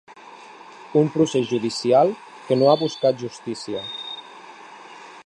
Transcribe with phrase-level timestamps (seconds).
[1.01, 2.15] Un procés judicial
[2.47, 3.85] que no ha buscat justícia.